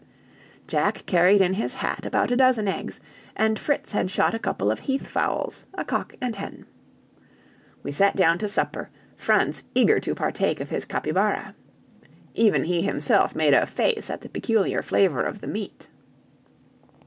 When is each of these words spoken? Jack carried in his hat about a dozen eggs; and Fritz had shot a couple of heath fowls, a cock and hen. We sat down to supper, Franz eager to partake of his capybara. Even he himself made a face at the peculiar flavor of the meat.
Jack 0.67 1.05
carried 1.05 1.41
in 1.41 1.53
his 1.53 1.75
hat 1.75 2.07
about 2.07 2.31
a 2.31 2.35
dozen 2.35 2.67
eggs; 2.67 2.99
and 3.35 3.59
Fritz 3.59 3.91
had 3.91 4.09
shot 4.09 4.33
a 4.33 4.39
couple 4.39 4.71
of 4.71 4.79
heath 4.79 5.05
fowls, 5.05 5.63
a 5.75 5.85
cock 5.85 6.15
and 6.19 6.35
hen. 6.37 6.65
We 7.83 7.91
sat 7.91 8.15
down 8.15 8.39
to 8.39 8.49
supper, 8.49 8.89
Franz 9.15 9.63
eager 9.75 9.99
to 9.99 10.15
partake 10.15 10.59
of 10.59 10.71
his 10.71 10.85
capybara. 10.85 11.53
Even 12.33 12.63
he 12.63 12.81
himself 12.81 13.35
made 13.35 13.53
a 13.53 13.67
face 13.67 14.09
at 14.09 14.21
the 14.21 14.29
peculiar 14.29 14.81
flavor 14.81 15.21
of 15.21 15.39
the 15.39 15.45
meat. 15.47 15.87